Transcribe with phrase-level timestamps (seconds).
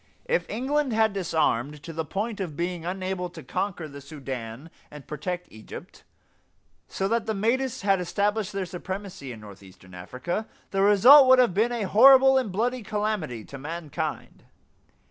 [0.25, 5.05] If England had disarmed to the point of being unable to conquer the Sudan and
[5.05, 6.03] protect Egypt,
[6.87, 11.53] so that the Mahdists had established their supremacy in northeastern Africa, the result would have
[11.53, 14.45] been a horrible and bloody calamity to mankind.